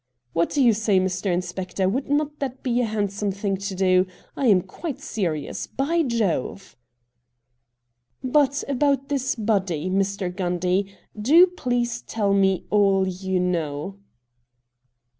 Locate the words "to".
3.57-3.75